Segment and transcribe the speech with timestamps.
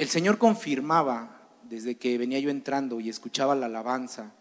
[0.00, 4.32] el Señor confirmaba desde que venía yo entrando y escuchaba la alabanza,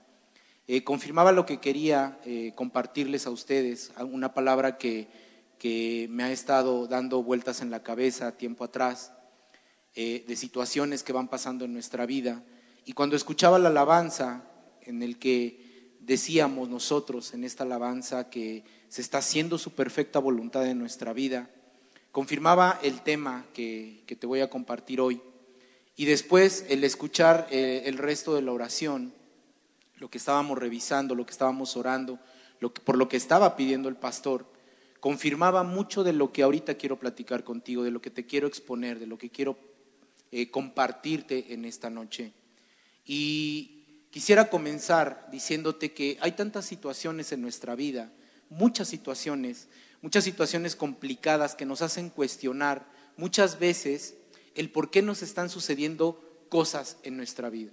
[0.67, 5.09] eh, confirmaba lo que quería eh, compartirles a ustedes, una palabra que,
[5.57, 9.11] que, me ha estado dando vueltas en la cabeza tiempo atrás,
[9.95, 12.41] eh, de situaciones que van pasando en nuestra vida.
[12.85, 14.45] Y cuando escuchaba la alabanza
[14.83, 20.65] en el que decíamos nosotros en esta alabanza que se está haciendo su perfecta voluntad
[20.65, 21.49] en nuestra vida,
[22.13, 25.21] confirmaba el tema que, te voy a compartir hoy.
[25.99, 29.13] Y después el escuchar eh, el resto de la oración,
[29.97, 32.19] lo que estábamos revisando, lo que estábamos orando,
[32.61, 34.45] lo que, por lo que estaba pidiendo el pastor,
[35.01, 38.97] confirmaba mucho de lo que ahorita quiero platicar contigo, de lo que te quiero exponer,
[38.97, 39.59] de lo que quiero
[40.31, 42.31] eh, compartirte en esta noche.
[43.05, 48.09] Y quisiera comenzar diciéndote que hay tantas situaciones en nuestra vida,
[48.49, 49.67] muchas situaciones,
[50.01, 54.15] muchas situaciones complicadas que nos hacen cuestionar muchas veces
[54.55, 57.71] el por qué nos están sucediendo cosas en nuestra vida.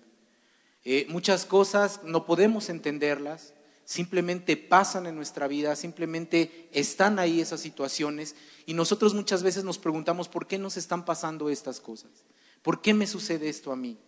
[0.85, 7.61] Eh, muchas cosas no podemos entenderlas, simplemente pasan en nuestra vida, simplemente están ahí esas
[7.61, 12.11] situaciones y nosotros muchas veces nos preguntamos por qué nos están pasando estas cosas,
[12.63, 13.99] por qué me sucede esto a mí.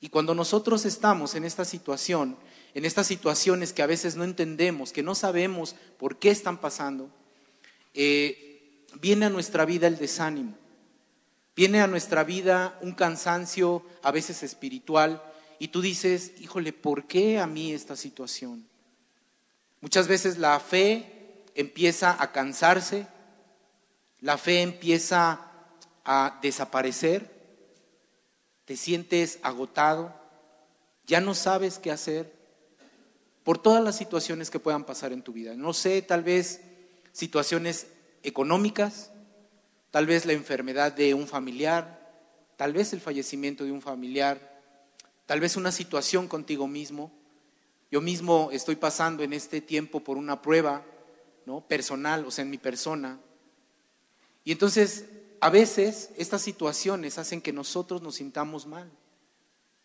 [0.00, 2.36] Y cuando nosotros estamos en esta situación,
[2.74, 7.08] en estas situaciones que a veces no entendemos, que no sabemos por qué están pasando,
[7.94, 10.58] eh, viene a nuestra vida el desánimo,
[11.54, 15.22] viene a nuestra vida un cansancio a veces espiritual
[15.58, 18.66] y tú dices, híjole, ¿por qué a mí esta situación?
[19.80, 23.06] Muchas veces la fe empieza a cansarse,
[24.20, 25.40] la fe empieza
[26.04, 27.30] a desaparecer,
[28.64, 30.14] te sientes agotado,
[31.06, 32.32] ya no sabes qué hacer
[33.44, 35.54] por todas las situaciones que puedan pasar en tu vida.
[35.54, 36.60] No sé, tal vez
[37.12, 37.86] situaciones
[38.22, 39.11] económicas,
[39.92, 42.00] tal vez la enfermedad de un familiar,
[42.56, 44.60] tal vez el fallecimiento de un familiar,
[45.26, 47.12] tal vez una situación contigo mismo.
[47.90, 50.82] Yo mismo estoy pasando en este tiempo por una prueba,
[51.44, 51.60] ¿no?
[51.68, 53.20] personal, o sea, en mi persona.
[54.44, 55.04] Y entonces,
[55.40, 58.90] a veces estas situaciones hacen que nosotros nos sintamos mal.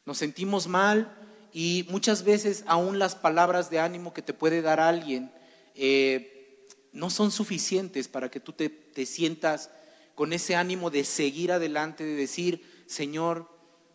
[0.05, 1.17] Nos sentimos mal
[1.51, 5.33] y muchas veces aún las palabras de ánimo que te puede dar alguien
[5.75, 9.69] eh, no son suficientes para que tú te, te sientas
[10.17, 13.47] con ese ánimo de seguir adelante, de decir, Señor,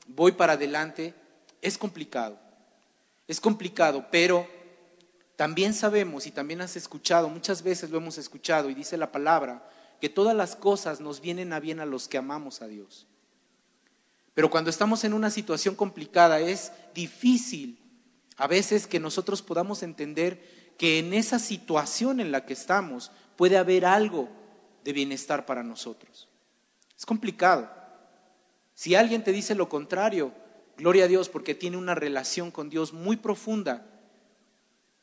[0.06, 1.16] voy para adelante.
[1.60, 2.38] Es complicado,
[3.26, 4.48] es complicado, pero
[5.34, 9.68] también sabemos y también has escuchado, muchas veces lo hemos escuchado y dice la palabra,
[10.00, 13.08] que todas las cosas nos vienen a bien a los que amamos a Dios.
[14.32, 17.80] Pero cuando estamos en una situación complicada es difícil
[18.36, 23.58] a veces que nosotros podamos entender que en esa situación en la que estamos puede
[23.58, 24.41] haber algo
[24.84, 26.28] de bienestar para nosotros.
[26.96, 27.70] Es complicado.
[28.74, 30.32] Si alguien te dice lo contrario,
[30.76, 33.86] gloria a Dios porque tiene una relación con Dios muy profunda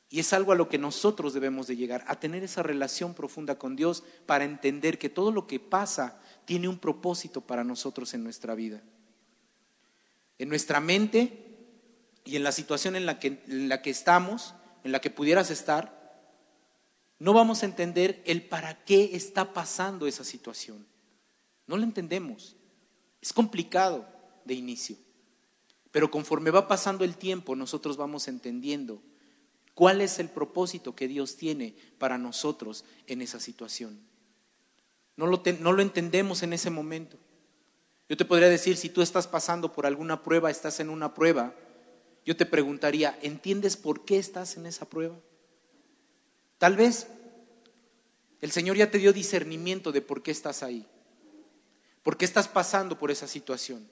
[0.09, 3.59] y es algo a lo que nosotros debemos de llegar, a tener esa relación profunda
[3.59, 8.23] con Dios para entender que todo lo que pasa tiene un propósito para nosotros en
[8.23, 8.81] nuestra vida.
[10.39, 11.45] En nuestra mente
[12.25, 15.51] y en la situación en la que, en la que estamos, en la que pudieras
[15.51, 15.98] estar,
[17.19, 20.87] no vamos a entender el para qué está pasando esa situación.
[21.67, 22.55] No lo entendemos.
[23.21, 24.07] Es complicado
[24.45, 24.95] de inicio.
[25.91, 29.01] Pero conforme va pasando el tiempo, nosotros vamos entendiendo
[29.73, 33.99] cuál es el propósito que Dios tiene para nosotros en esa situación.
[35.17, 37.17] No lo, no lo entendemos en ese momento.
[38.07, 41.53] Yo te podría decir, si tú estás pasando por alguna prueba, estás en una prueba,
[42.25, 45.17] yo te preguntaría, ¿entiendes por qué estás en esa prueba?
[46.59, 47.07] Tal vez
[48.41, 50.85] el Señor ya te dio discernimiento de por qué estás ahí,
[52.03, 53.89] por qué estás pasando por esa situación,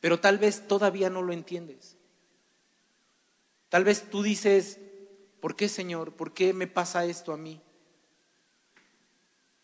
[0.00, 1.96] pero tal vez todavía no lo entiendes.
[3.68, 4.78] Tal vez tú dices,
[5.40, 6.14] ¿por qué Señor?
[6.14, 7.60] ¿Por qué me pasa esto a mí?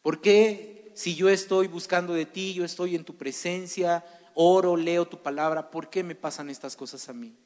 [0.02, 4.04] ¿Por qué si yo estoy buscando de ti, yo estoy en tu presencia,
[4.34, 7.36] oro, leo tu palabra, ¿por qué me pasan estas cosas a mí?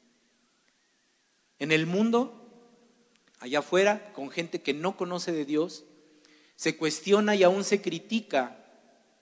[1.59, 2.44] En el mundo,
[3.45, 5.83] allá afuera, con gente que no conoce de Dios,
[6.55, 8.57] se cuestiona y aún se critica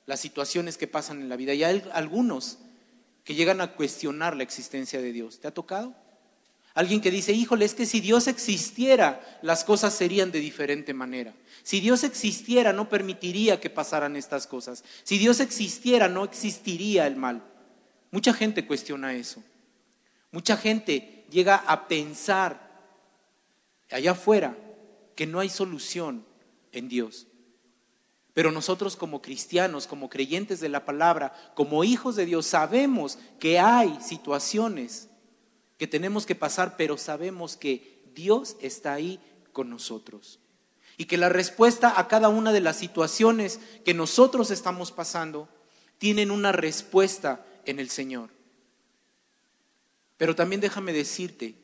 [0.05, 1.53] las situaciones que pasan en la vida.
[1.53, 2.59] Y hay algunos
[3.25, 5.41] que llegan a cuestionar la existencia de Dios.
[5.41, 5.93] ¿Te ha tocado?
[6.73, 11.33] Alguien que dice, híjole, es que si Dios existiera, las cosas serían de diferente manera.
[11.61, 14.85] Si Dios existiera, no permitiría que pasaran estas cosas.
[15.03, 17.43] Si Dios existiera, no existiría el mal.
[18.09, 19.43] Mucha gente cuestiona eso.
[20.31, 22.72] Mucha gente llega a pensar
[23.93, 24.57] allá afuera
[25.15, 26.25] que no hay solución
[26.71, 27.27] en Dios.
[28.33, 33.59] Pero nosotros como cristianos, como creyentes de la palabra, como hijos de Dios, sabemos que
[33.59, 35.09] hay situaciones
[35.77, 39.19] que tenemos que pasar, pero sabemos que Dios está ahí
[39.51, 40.39] con nosotros.
[40.97, 45.47] Y que la respuesta a cada una de las situaciones que nosotros estamos pasando
[45.99, 48.29] tienen una respuesta en el Señor.
[50.17, 51.55] Pero también déjame decirte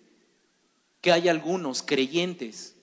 [1.02, 2.76] que hay algunos creyentes,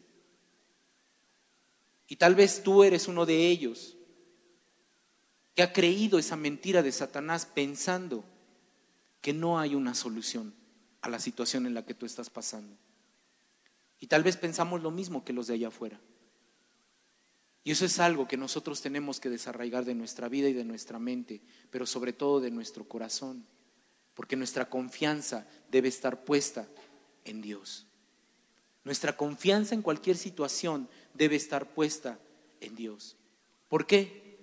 [2.09, 3.97] y tal vez tú eres uno de ellos,
[5.55, 8.25] que ha creído esa mentira de Satanás pensando
[9.21, 10.55] que no hay una solución
[11.01, 12.77] a la situación en la que tú estás pasando.
[13.99, 16.01] Y tal vez pensamos lo mismo que los de allá afuera.
[17.65, 20.99] Y eso es algo que nosotros tenemos que desarraigar de nuestra vida y de nuestra
[20.99, 23.47] mente, pero sobre todo de nuestro corazón,
[24.15, 26.69] porque nuestra confianza debe estar puesta
[27.25, 27.86] en Dios.
[28.87, 32.21] Nuestra confianza en cualquier situación debe estar puesta
[32.61, 33.17] en Dios.
[33.69, 34.39] ¿Por qué?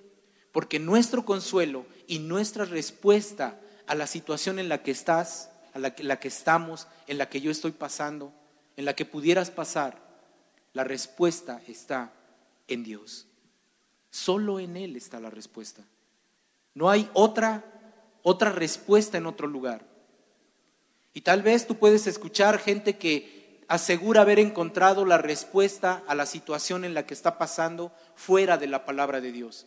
[0.51, 3.57] Porque nuestro consuelo y nuestra respuesta
[3.87, 7.51] a la situación en la que estás, a la que, estamos, en la que yo
[7.51, 8.33] estoy pasando,
[8.75, 9.97] en la que pudieras pasar,
[10.73, 12.11] la respuesta está
[12.67, 13.27] en Dios.
[14.11, 15.85] Solo en Él está la respuesta.
[16.73, 17.63] No hay otra,
[18.23, 19.85] otra respuesta en otro lugar.
[21.13, 23.42] Y tal vez tú puedes escuchar gente que
[23.73, 28.67] asegura haber encontrado la respuesta a la situación en la que está pasando fuera de
[28.67, 29.65] la palabra de Dios.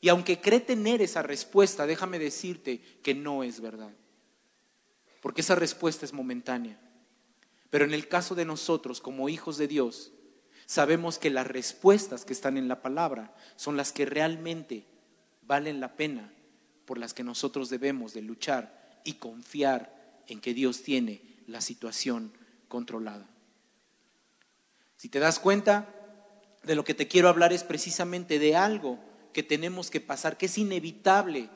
[0.00, 3.90] Y aunque cree tener esa respuesta, déjame decirte que no es verdad.
[5.20, 6.80] Porque esa respuesta es momentánea.
[7.68, 10.12] Pero en el caso de nosotros, como hijos de Dios,
[10.66, 14.86] sabemos que las respuestas que están en la palabra son las que realmente
[15.42, 16.32] valen la pena,
[16.84, 22.32] por las que nosotros debemos de luchar y confiar en que Dios tiene la situación
[22.68, 23.28] controlada.
[24.98, 25.94] Si te das cuenta,
[26.64, 28.98] de lo que te quiero hablar es precisamente de algo
[29.32, 31.48] que tenemos que pasar, que es inevitable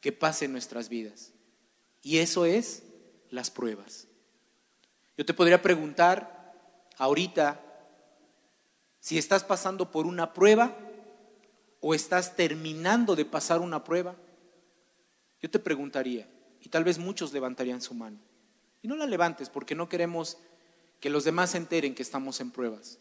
[0.00, 1.32] que pase en nuestras vidas.
[2.02, 2.84] Y eso es
[3.30, 4.06] las pruebas.
[5.16, 6.54] Yo te podría preguntar
[6.96, 7.60] ahorita
[9.00, 10.78] si estás pasando por una prueba
[11.80, 14.14] o estás terminando de pasar una prueba.
[15.40, 16.28] Yo te preguntaría,
[16.60, 18.18] y tal vez muchos levantarían su mano.
[18.82, 20.38] Y no la levantes porque no queremos
[21.00, 22.98] que los demás se enteren que estamos en pruebas.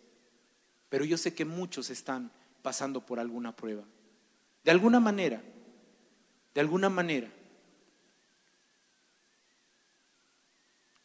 [0.89, 3.83] Pero yo sé que muchos están pasando por alguna prueba.
[4.63, 5.41] De alguna manera,
[6.53, 7.31] de alguna manera.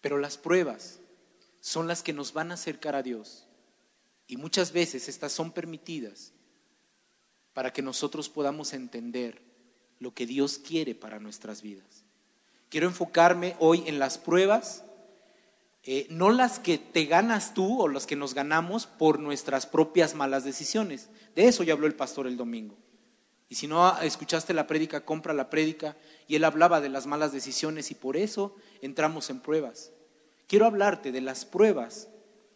[0.00, 0.98] Pero las pruebas
[1.60, 3.46] son las que nos van a acercar a Dios.
[4.26, 6.32] Y muchas veces estas son permitidas
[7.52, 9.40] para que nosotros podamos entender
[9.98, 12.04] lo que Dios quiere para nuestras vidas.
[12.68, 14.84] Quiero enfocarme hoy en las pruebas,
[15.84, 20.14] eh, no las que te ganas tú o las que nos ganamos por nuestras propias
[20.14, 21.08] malas decisiones.
[21.34, 22.76] De eso ya habló el pastor el domingo.
[23.49, 25.96] Y si no escuchaste la prédica, compra la prédica.
[26.29, 29.93] Y él hablaba de las malas decisiones y por eso entramos en pruebas.
[30.46, 32.08] Quiero hablarte de las pruebas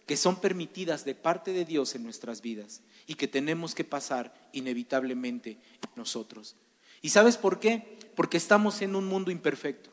[0.07, 4.33] que son permitidas de parte de Dios en nuestras vidas y que tenemos que pasar
[4.53, 5.59] inevitablemente
[5.97, 6.57] nosotros.
[7.03, 7.99] ¿Y sabes por qué?
[8.15, 9.91] Porque estamos en un mundo imperfecto.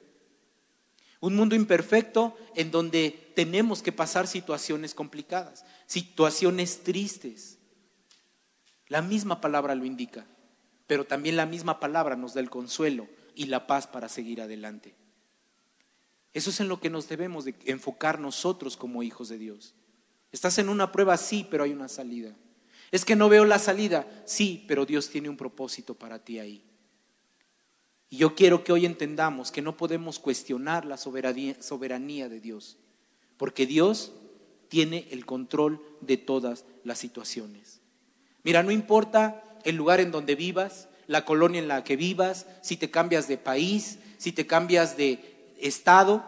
[1.24, 7.60] Un mundo imperfecto en donde tenemos que pasar situaciones complicadas, situaciones tristes.
[8.90, 10.25] La misma palabra lo indica,
[10.86, 14.96] pero también la misma palabra nos da el consuelo y la paz para seguir adelante.
[16.34, 19.75] Eso es en lo que nos debemos de enfocar nosotros como hijos de Dios.
[20.34, 22.36] Estás en una prueba, sí, pero hay una salida.
[22.92, 26.73] Es que no veo la salida, sí, pero Dios tiene un propósito para ti ahí.
[28.13, 32.77] Y yo quiero que hoy entendamos que no podemos cuestionar la soberanía, soberanía de Dios,
[33.38, 34.12] porque Dios
[34.70, 37.79] tiene el control de todas las situaciones.
[38.43, 42.77] Mira, no importa el lugar en donde vivas, la colonia en la que vivas, si
[42.77, 46.24] te cambias de país, si te cambias de estado,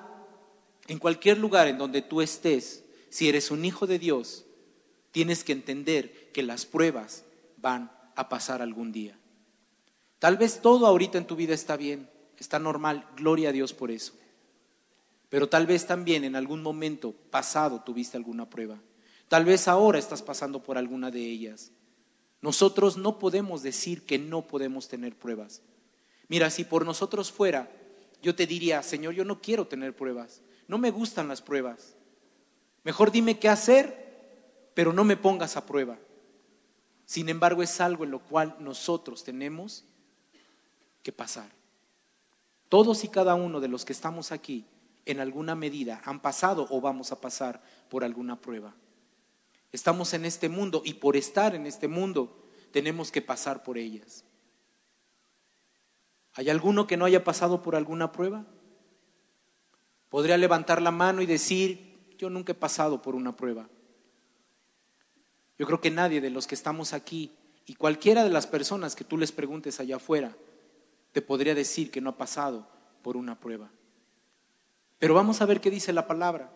[0.88, 4.44] en cualquier lugar en donde tú estés, si eres un hijo de Dios,
[5.12, 7.26] tienes que entender que las pruebas
[7.58, 9.20] van a pasar algún día.
[10.26, 13.92] Tal vez todo ahorita en tu vida está bien, está normal, gloria a Dios por
[13.92, 14.14] eso.
[15.30, 18.82] Pero tal vez también en algún momento pasado tuviste alguna prueba.
[19.28, 21.72] Tal vez ahora estás pasando por alguna de ellas.
[22.42, 25.62] Nosotros no podemos decir que no podemos tener pruebas.
[26.28, 27.72] Mira, si por nosotros fuera,
[28.24, 31.94] yo te diría, Señor, yo no quiero tener pruebas, no me gustan las pruebas.
[32.84, 36.00] Mejor dime qué hacer, pero no me pongas a prueba.
[37.06, 39.86] Sin embargo, es algo en lo cual nosotros tenemos
[41.06, 41.52] que pasar.
[42.68, 44.66] Todos y cada uno de los que estamos aquí,
[45.06, 48.74] en alguna medida, han pasado o vamos a pasar por alguna prueba.
[49.72, 54.26] Estamos en este mundo y por estar en este mundo tenemos que pasar por ellas.
[56.34, 58.44] ¿Hay alguno que no haya pasado por alguna prueba?
[60.10, 63.70] Podría levantar la mano y decir, yo nunca he pasado por una prueba.
[65.60, 67.32] Yo creo que nadie de los que estamos aquí
[67.68, 70.36] y cualquiera de las personas que tú les preguntes allá afuera
[71.16, 72.68] te podría decir que no ha pasado
[73.02, 73.72] por una prueba.
[75.00, 76.52] Pero vamos a ver qué dice la palabra,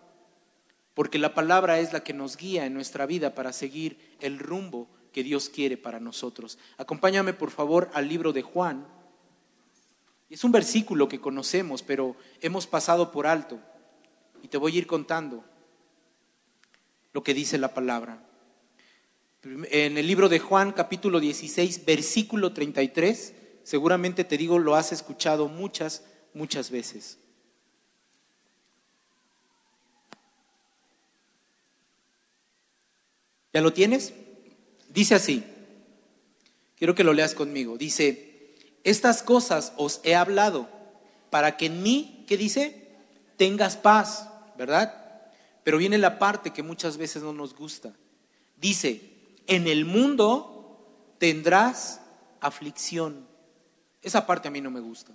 [0.93, 4.89] porque la palabra es la que nos guía en nuestra vida para seguir el rumbo
[5.13, 6.57] que Dios quiere para nosotros.
[6.77, 8.85] Acompáñame por favor al libro de Juan.
[10.29, 13.61] Es un versículo que conocemos, pero hemos pasado por alto.
[14.43, 15.45] Y te voy a ir contando
[17.13, 18.27] lo que dice la palabra.
[19.41, 25.47] En el libro de Juan, capítulo 16, versículo 33, seguramente te digo, lo has escuchado
[25.47, 27.17] muchas, muchas veces.
[33.53, 34.13] ¿Ya lo tienes?
[34.89, 35.43] Dice así,
[36.77, 40.69] quiero que lo leas conmigo, dice, estas cosas os he hablado
[41.29, 42.87] para que en mí, ¿qué dice?
[43.37, 45.31] Tengas paz, ¿verdad?
[45.63, 47.93] Pero viene la parte que muchas veces no nos gusta.
[48.57, 49.01] Dice,
[49.47, 52.01] en el mundo tendrás
[52.41, 53.28] aflicción.
[54.01, 55.11] Esa parte a mí no me gusta.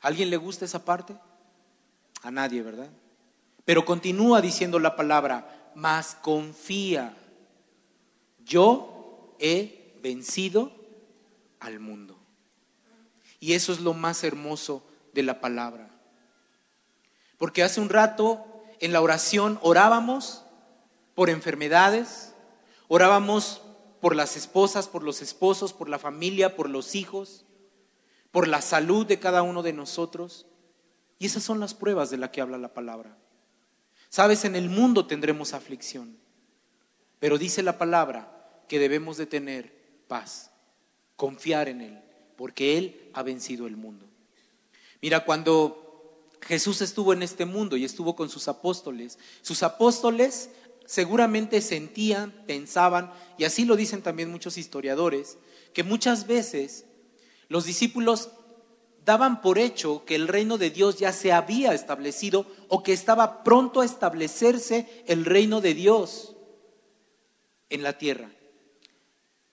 [0.00, 1.14] ¿A alguien le gusta esa parte?
[2.22, 2.88] A nadie, ¿verdad?
[3.64, 7.14] Pero continúa diciendo la palabra, más confía,
[8.44, 10.72] yo he vencido
[11.60, 12.16] al mundo.
[13.40, 14.82] Y eso es lo más hermoso
[15.12, 15.90] de la palabra.
[17.36, 20.44] Porque hace un rato en la oración orábamos
[21.14, 22.28] por enfermedades,
[22.88, 23.60] Orábamos
[24.00, 27.44] por las esposas, por los esposos, por la familia, por los hijos,
[28.30, 30.46] por la salud de cada uno de nosotros.
[31.18, 33.16] Y esas son las pruebas de las que habla la palabra.
[34.08, 36.16] Sabes, en el mundo tendremos aflicción,
[37.18, 40.50] pero dice la palabra que debemos de tener paz,
[41.16, 42.02] confiar en Él,
[42.36, 44.06] porque Él ha vencido el mundo.
[45.02, 50.50] Mira, cuando Jesús estuvo en este mundo y estuvo con sus apóstoles, sus apóstoles
[50.88, 55.36] seguramente sentían, pensaban, y así lo dicen también muchos historiadores,
[55.74, 56.86] que muchas veces
[57.48, 58.30] los discípulos
[59.04, 63.44] daban por hecho que el reino de Dios ya se había establecido o que estaba
[63.44, 66.36] pronto a establecerse el reino de Dios
[67.68, 68.30] en la tierra.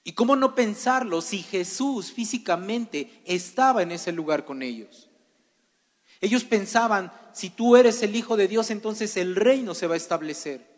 [0.05, 5.09] ¿Y cómo no pensarlo si Jesús físicamente estaba en ese lugar con ellos?
[6.21, 9.97] Ellos pensaban, si tú eres el Hijo de Dios, entonces el reino se va a
[9.97, 10.74] establecer.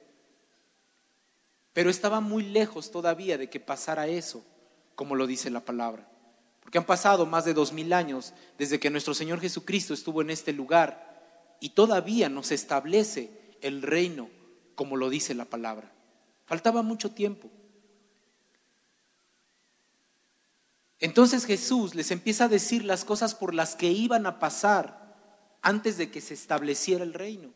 [1.77, 4.43] Pero estaba muy lejos todavía de que pasara eso,
[4.95, 6.09] como lo dice la palabra.
[6.59, 10.31] Porque han pasado más de dos mil años desde que nuestro Señor Jesucristo estuvo en
[10.31, 13.29] este lugar y todavía no se establece
[13.61, 14.27] el reino
[14.73, 15.91] como lo dice la palabra.
[16.47, 17.47] Faltaba mucho tiempo.
[20.97, 25.15] Entonces Jesús les empieza a decir las cosas por las que iban a pasar
[25.61, 27.51] antes de que se estableciera el reino.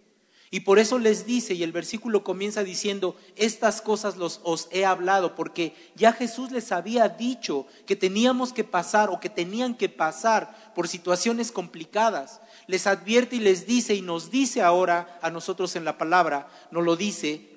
[0.53, 4.83] Y por eso les dice, y el versículo comienza diciendo, estas cosas los, os he
[4.83, 9.87] hablado, porque ya Jesús les había dicho que teníamos que pasar o que tenían que
[9.87, 12.41] pasar por situaciones complicadas.
[12.67, 16.83] Les advierte y les dice, y nos dice ahora a nosotros en la palabra, nos
[16.83, 17.47] lo dice,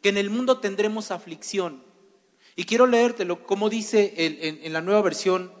[0.00, 1.84] que en el mundo tendremos aflicción.
[2.56, 5.52] Y quiero leértelo, como dice en, en la nueva versión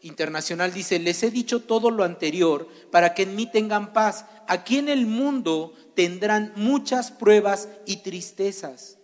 [0.00, 4.26] internacional, dice, les he dicho todo lo anterior para que en mí tengan paz.
[4.46, 8.98] Aquí en el mundo tendrán muchas pruebas y tristezas,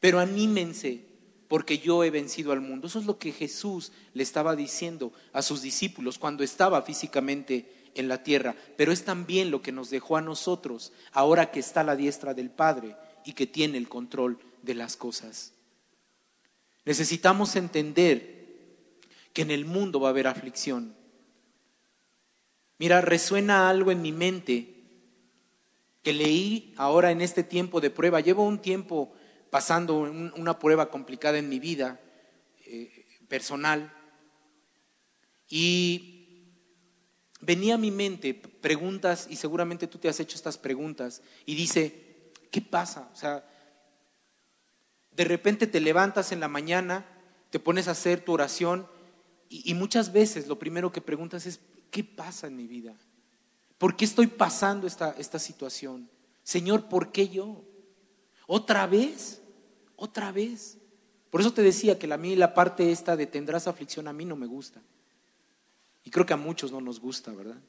[0.00, 1.06] pero anímense
[1.48, 2.88] porque yo he vencido al mundo.
[2.88, 8.08] Eso es lo que Jesús le estaba diciendo a sus discípulos cuando estaba físicamente en
[8.08, 11.84] la tierra, pero es también lo que nos dejó a nosotros ahora que está a
[11.84, 15.52] la diestra del Padre y que tiene el control de las cosas.
[16.84, 18.42] Necesitamos entender
[19.32, 20.96] que en el mundo va a haber aflicción.
[22.78, 24.71] Mira, resuena algo en mi mente
[26.02, 28.20] que leí ahora en este tiempo de prueba.
[28.20, 29.12] Llevo un tiempo
[29.50, 32.00] pasando una prueba complicada en mi vida
[32.64, 33.92] eh, personal
[35.48, 36.48] y
[37.40, 42.32] venía a mi mente preguntas y seguramente tú te has hecho estas preguntas y dice,
[42.50, 43.10] ¿qué pasa?
[43.12, 43.46] O sea,
[45.10, 47.06] de repente te levantas en la mañana,
[47.50, 48.86] te pones a hacer tu oración
[49.48, 52.96] y, y muchas veces lo primero que preguntas es, ¿qué pasa en mi vida?
[53.82, 56.08] ¿Por qué estoy pasando esta, esta situación?
[56.44, 57.64] Señor, ¿por qué yo?
[58.46, 59.42] ¿Otra vez?
[59.96, 60.78] ¿Otra vez?
[61.30, 64.24] Por eso te decía que a mí la parte esta de tendrás aflicción a mí
[64.24, 64.80] no me gusta.
[66.04, 67.60] Y creo que a muchos no nos gusta, ¿verdad?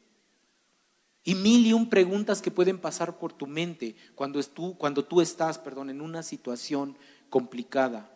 [1.24, 5.20] Y mil y un preguntas que pueden pasar por tu mente cuando tú, cuando tú
[5.20, 6.96] estás, perdón, en una situación
[7.32, 8.08] complicada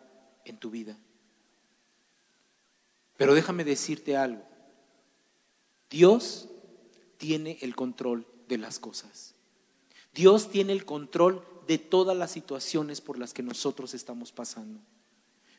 [0.44, 0.96] en tu vida.
[3.16, 4.44] Pero déjame decirte algo.
[5.90, 6.48] Dios
[7.18, 9.34] tiene el control de las cosas.
[10.14, 14.80] Dios tiene el control de todas las situaciones por las que nosotros estamos pasando.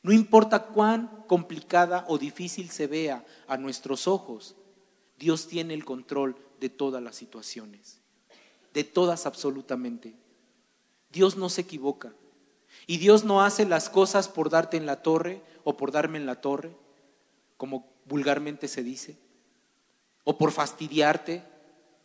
[0.01, 4.56] No importa cuán complicada o difícil se vea a nuestros ojos,
[5.18, 8.00] Dios tiene el control de todas las situaciones,
[8.74, 10.16] de todas absolutamente.
[11.12, 12.13] Dios no se equivoca
[12.88, 16.25] y Dios no hace las cosas por darte en la torre o por darme en
[16.25, 16.75] la torre,
[17.58, 19.18] como vulgarmente se dice,
[20.24, 21.44] o por fastidiarte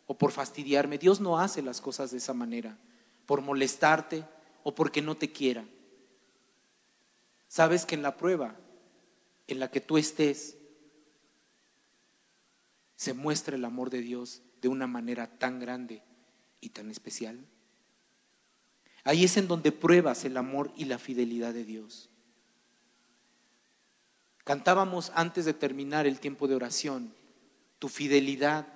[0.07, 0.97] o por fastidiarme.
[0.97, 2.77] Dios no hace las cosas de esa manera,
[3.25, 4.25] por molestarte
[4.63, 5.65] o porque no te quiera.
[7.47, 8.55] Sabes que en la prueba
[9.47, 10.57] en la que tú estés
[12.95, 16.01] se muestra el amor de Dios de una manera tan grande
[16.61, 17.45] y tan especial.
[19.03, 22.09] Ahí es en donde pruebas el amor y la fidelidad de Dios.
[24.43, 27.13] Cantábamos antes de terminar el tiempo de oración,
[27.79, 28.67] tu fidelidad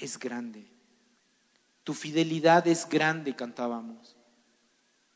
[0.00, 0.66] es grande.
[1.84, 4.16] Tu fidelidad es grande, cantábamos.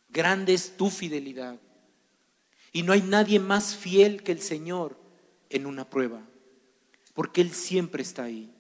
[0.09, 1.59] Grande es tu fidelidad.
[2.73, 4.97] Y no hay nadie más fiel que el Señor
[5.49, 6.21] en una prueba,
[7.15, 8.53] porque Él siempre está ahí,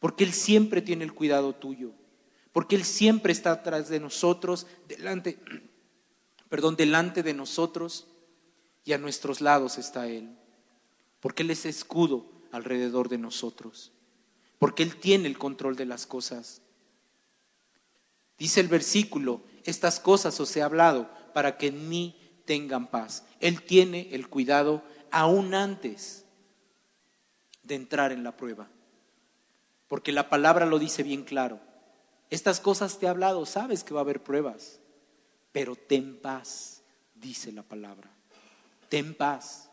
[0.00, 1.92] porque Él siempre tiene el cuidado tuyo,
[2.52, 5.38] porque Él siempre está atrás de nosotros, delante,
[6.48, 8.08] perdón, delante de nosotros
[8.84, 10.36] y a nuestros lados está Él,
[11.20, 13.92] porque Él es escudo alrededor de nosotros,
[14.58, 16.62] porque Él tiene el control de las cosas.
[18.38, 23.24] Dice el versículo, estas cosas os he hablado para que en mí tengan paz.
[23.40, 26.24] Él tiene el cuidado aún antes
[27.62, 28.68] de entrar en la prueba.
[29.86, 31.60] Porque la palabra lo dice bien claro.
[32.30, 34.80] Estas cosas te he hablado, sabes que va a haber pruebas,
[35.50, 36.82] pero ten paz,
[37.14, 38.10] dice la palabra.
[38.88, 39.67] Ten paz.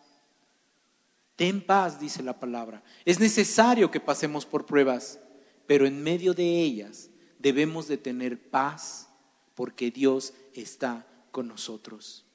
[1.36, 2.84] Ten paz, dice la palabra.
[3.04, 5.20] Es necesario que pasemos por pruebas,
[5.68, 9.10] pero en medio de ellas debemos de tener paz
[9.54, 12.26] porque Dios está con nosotros.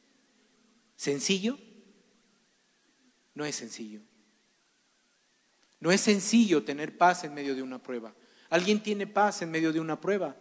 [0.97, 1.59] ¿Sencillo?
[3.35, 4.03] No es sencillo.
[5.81, 8.15] No es sencillo tener paz en medio de una prueba.
[8.51, 10.37] ¿Alguien tiene paz en medio de una prueba?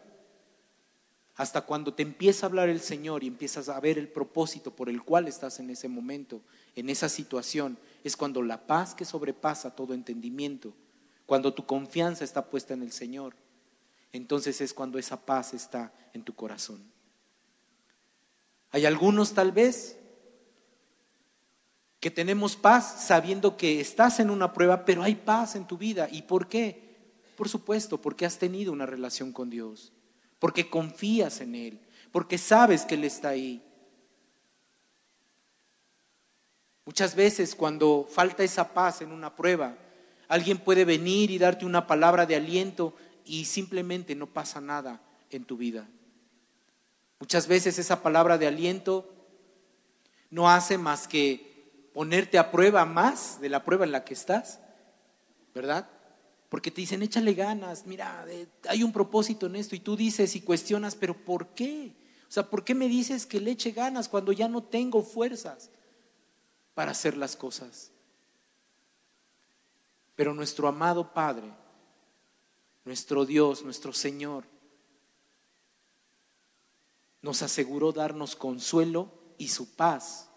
[1.35, 4.89] Hasta cuando te empieza a hablar el Señor y empiezas a ver el propósito por
[4.89, 6.41] el cual estás en ese momento,
[6.75, 10.73] en esa situación, es cuando la paz que sobrepasa todo entendimiento,
[11.25, 13.35] cuando tu confianza está puesta en el Señor,
[14.11, 16.83] entonces es cuando esa paz está en tu corazón.
[18.71, 19.97] Hay algunos tal vez
[21.99, 26.07] que tenemos paz sabiendo que estás en una prueba, pero hay paz en tu vida.
[26.11, 26.89] ¿Y por qué?
[27.35, 29.91] Por supuesto, porque has tenido una relación con Dios,
[30.39, 31.79] porque confías en Él,
[32.11, 33.63] porque sabes que Él está ahí.
[36.89, 39.77] Muchas veces cuando falta esa paz en una prueba,
[40.27, 44.99] alguien puede venir y darte una palabra de aliento y simplemente no pasa nada
[45.29, 45.87] en tu vida.
[47.19, 49.07] Muchas veces esa palabra de aliento
[50.31, 54.59] no hace más que ponerte a prueba más de la prueba en la que estás,
[55.53, 55.87] ¿verdad?
[56.49, 58.25] Porque te dicen, échale ganas, mira,
[58.67, 61.93] hay un propósito en esto y tú dices y cuestionas, pero ¿por qué?
[62.27, 65.69] O sea, ¿por qué me dices que le eche ganas cuando ya no tengo fuerzas
[66.79, 67.91] para hacer las cosas?
[70.15, 71.53] Pero nuestro amado Padre,
[72.85, 74.45] nuestro Dios, nuestro Señor,
[77.21, 80.29] nos aseguró darnos consuelo y su paz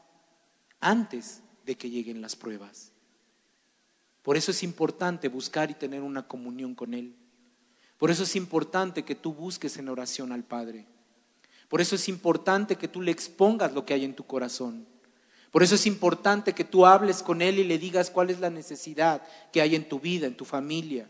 [0.80, 2.90] antes de que lleguen las pruebas.
[4.22, 7.14] Por eso es importante buscar y tener una comunión con Él.
[7.98, 10.88] Por eso es importante que tú busques en oración al Padre.
[11.68, 14.90] Por eso es importante que tú le expongas lo que hay en tu corazón.
[15.52, 18.48] Por eso es importante que tú hables con Él y le digas cuál es la
[18.48, 21.08] necesidad que hay en tu vida, en tu familia.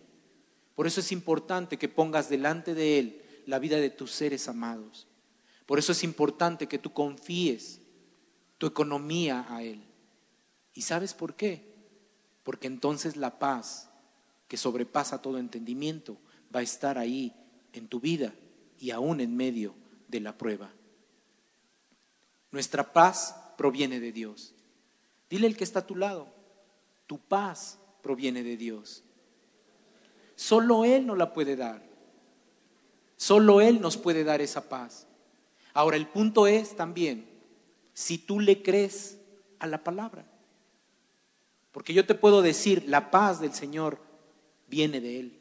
[0.74, 5.06] Por eso es importante que pongas delante de Él la vida de tus seres amados.
[5.64, 7.80] Por eso es importante que tú confíes
[8.58, 9.84] tu economía a Él.
[10.74, 11.76] ¿Y sabes por qué?
[12.42, 13.90] Porque entonces la paz
[14.48, 16.18] que sobrepasa todo entendimiento
[16.54, 17.32] va a estar ahí
[17.72, 18.34] en tu vida
[18.80, 19.76] y aún en medio
[20.08, 20.72] de la prueba.
[22.50, 24.56] Nuestra paz proviene de Dios.
[25.30, 26.26] Dile el que está a tu lado,
[27.06, 29.04] tu paz proviene de Dios.
[30.34, 31.80] Solo Él nos la puede dar.
[33.16, 35.06] Solo Él nos puede dar esa paz.
[35.74, 37.24] Ahora, el punto es también,
[37.94, 39.20] si tú le crees
[39.60, 40.26] a la palabra.
[41.70, 44.00] Porque yo te puedo decir, la paz del Señor
[44.66, 45.40] viene de Él.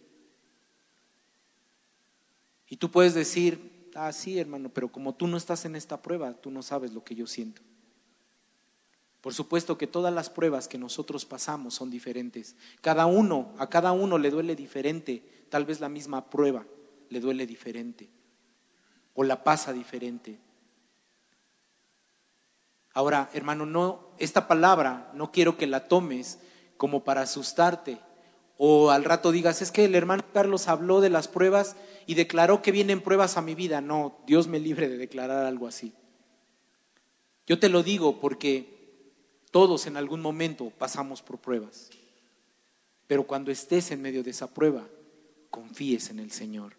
[2.69, 6.35] Y tú puedes decir, ah, sí, hermano, pero como tú no estás en esta prueba,
[6.35, 7.63] tú no sabes lo que yo siento.
[9.21, 12.55] Por supuesto que todas las pruebas que nosotros pasamos son diferentes.
[12.81, 15.23] Cada uno, a cada uno le duele diferente.
[15.49, 16.65] Tal vez la misma prueba
[17.09, 18.09] le duele diferente.
[19.13, 20.39] O la pasa diferente.
[22.93, 26.39] Ahora, hermano, no, esta palabra no quiero que la tomes
[26.77, 27.99] como para asustarte.
[28.57, 31.75] O al rato digas, es que el hermano Carlos habló de las pruebas
[32.07, 33.81] y declaró que vienen pruebas a mi vida.
[33.81, 35.93] No, Dios me libre de declarar algo así.
[37.45, 38.80] Yo te lo digo porque
[39.51, 41.89] todos en algún momento pasamos por pruebas.
[43.07, 44.87] Pero cuando estés en medio de esa prueba,
[45.49, 46.75] confíes en el Señor.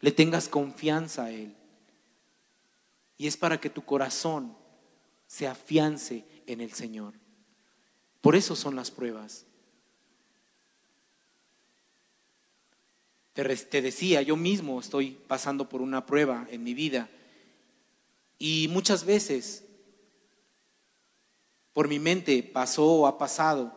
[0.00, 1.54] Le tengas confianza a Él.
[3.18, 4.56] Y es para que tu corazón
[5.26, 7.14] se afiance en el Señor.
[8.20, 9.46] Por eso son las pruebas.
[13.34, 17.08] Te, decía, yo mismo estoy pasando por una prueba en mi vida.
[18.38, 19.64] Y muchas veces
[21.74, 23.76] por mi mente pasó o ha pasado,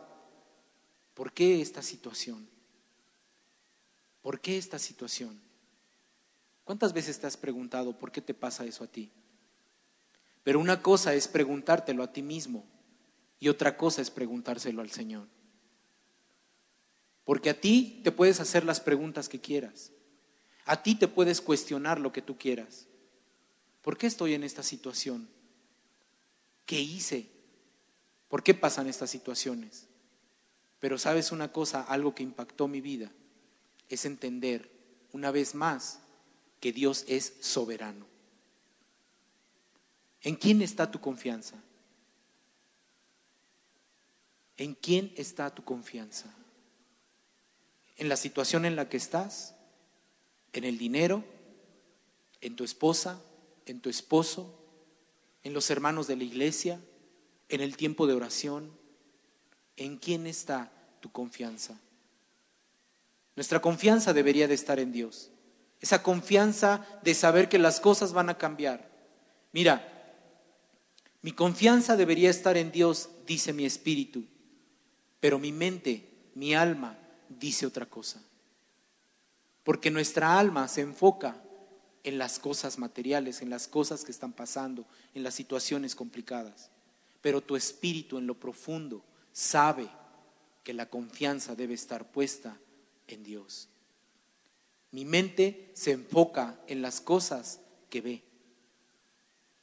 [1.14, 2.48] ¿por qué esta situación?
[4.22, 5.38] ¿Por qué esta situación?
[6.64, 9.10] ¿Cuántas veces te has preguntado por qué te pasa eso a ti?
[10.44, 12.64] Pero una cosa es preguntártelo a ti mismo
[13.40, 15.26] y otra cosa es preguntárselo al Señor.
[17.24, 19.90] Porque a ti te puedes hacer las preguntas que quieras.
[20.66, 22.86] A ti te puedes cuestionar lo que tú quieras.
[23.82, 25.28] ¿Por qué estoy en esta situación?
[26.64, 27.37] ¿Qué hice?
[28.28, 29.86] ¿Por qué pasan estas situaciones?
[30.80, 33.10] Pero sabes una cosa, algo que impactó mi vida,
[33.88, 34.70] es entender
[35.12, 36.00] una vez más
[36.60, 38.06] que Dios es soberano.
[40.22, 41.56] ¿En quién está tu confianza?
[44.56, 46.34] ¿En quién está tu confianza?
[47.96, 49.54] ¿En la situación en la que estás?
[50.52, 51.24] ¿En el dinero?
[52.40, 53.20] ¿En tu esposa?
[53.66, 54.54] ¿En tu esposo?
[55.44, 56.80] ¿En los hermanos de la iglesia?
[57.48, 58.70] En el tiempo de oración?
[59.76, 61.78] ¿En quién está tu confianza?
[63.36, 65.30] Nuestra confianza debería de estar en Dios.
[65.80, 68.90] Esa confianza de saber que las cosas van a cambiar.
[69.52, 69.94] Mira,
[71.22, 74.24] mi confianza debería estar en Dios, dice mi espíritu,
[75.20, 78.20] pero mi mente, mi alma, dice otra cosa.
[79.62, 81.40] Porque nuestra alma se enfoca
[82.02, 84.84] en las cosas materiales, en las cosas que están pasando,
[85.14, 86.70] en las situaciones complicadas
[87.20, 89.88] pero tu espíritu en lo profundo sabe
[90.62, 92.58] que la confianza debe estar puesta
[93.06, 93.68] en Dios.
[94.90, 98.22] Mi mente se enfoca en las cosas que ve,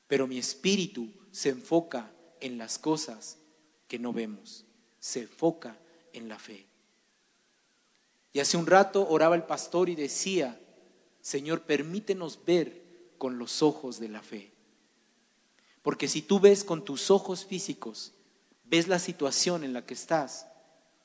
[0.08, 3.38] pero mi espíritu se enfoca en las cosas
[3.88, 4.66] que no vemos,
[5.00, 5.78] se enfoca
[6.14, 6.68] en la fe.
[8.34, 10.60] Y hace un rato oraba el pastor y decía,
[11.22, 14.55] Señor, permítenos ver con los ojos de la fe.
[15.86, 18.12] Porque si tú ves con tus ojos físicos,
[18.64, 20.48] ves la situación en la que estás,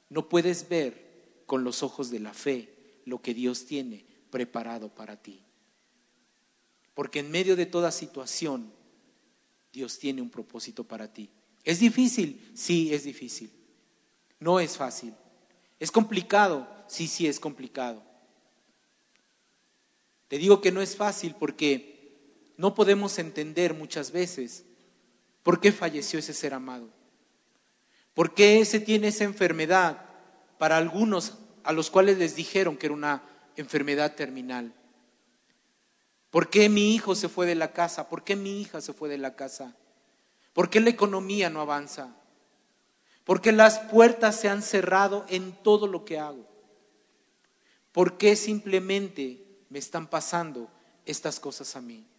[0.09, 5.21] no puedes ver con los ojos de la fe lo que Dios tiene preparado para
[5.21, 5.43] ti.
[6.95, 8.73] Porque en medio de toda situación,
[9.71, 11.29] Dios tiene un propósito para ti.
[11.63, 12.51] ¿Es difícil?
[12.55, 13.51] Sí, es difícil.
[14.39, 15.13] No es fácil.
[15.79, 16.67] ¿Es complicado?
[16.89, 18.03] Sí, sí, es complicado.
[20.29, 22.17] Te digo que no es fácil porque
[22.57, 24.65] no podemos entender muchas veces
[25.43, 26.89] ¿Por qué falleció ese ser amado?
[28.15, 30.05] ¿Por qué ese tiene esa enfermedad
[30.59, 33.23] para algunos a los cuales les dijeron que era una
[33.57, 34.75] enfermedad terminal?
[36.31, 38.09] ¿Por qué mi hijo se fue de la casa?
[38.09, 39.75] ¿Por qué mi hija se fue de la casa?
[40.53, 42.15] ¿Por qué la economía no avanza?
[43.25, 46.47] ¿Por qué las puertas se han cerrado en todo lo que hago?
[47.93, 50.71] ¿Por qué simplemente me están pasando
[51.05, 52.10] estas cosas a mí?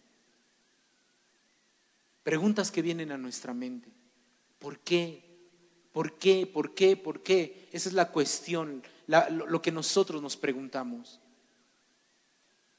[2.22, 3.90] Preguntas que vienen a nuestra mente.
[4.58, 5.32] ¿Por qué?
[5.92, 6.46] ¿Por qué?
[6.46, 6.96] ¿Por qué?
[6.96, 7.68] ¿Por qué?
[7.72, 11.20] Esa es la cuestión, lo, que nosotros nos preguntamos.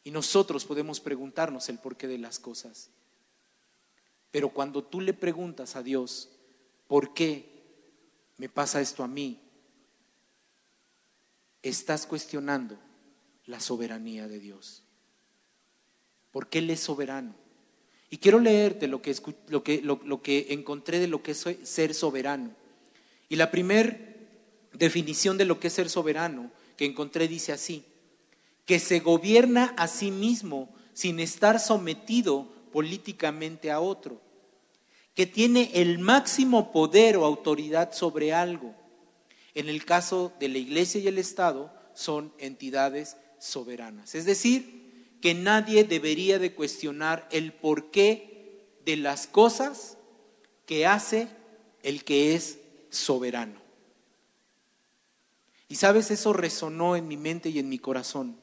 [0.04, 2.90] Y nosotros podemos preguntarnos el porqué de las cosas.
[4.32, 6.30] Pero cuando tú le preguntas a Dios,
[6.88, 7.50] ¿por qué
[8.38, 9.40] me pasa esto a mí?
[11.62, 12.78] Estás cuestionando
[13.46, 14.84] la soberanía de Dios.
[16.32, 17.43] Porque Él es soberano.
[18.14, 19.16] Y quiero leerte lo que,
[19.50, 22.52] lo que, encontré de lo que es ser soberano.
[23.28, 23.98] Y la primera
[24.72, 27.84] definición de lo que es ser soberano que encontré dice así,
[28.68, 34.22] que se gobierna a sí mismo sin estar sometido políticamente a otro,
[35.16, 38.76] que tiene el máximo poder o autoridad sobre algo.
[39.56, 44.14] En el caso de la iglesia y el Estado son entidades soberanas.
[44.14, 44.83] Es decir,
[45.24, 49.98] que nadie debería de cuestionar el porqué de las cosas
[50.66, 51.30] que hace
[51.82, 52.60] el que es
[52.90, 53.58] soberano.
[55.70, 58.36] Y sabes, eso resonó en mi mente y en mi corazón.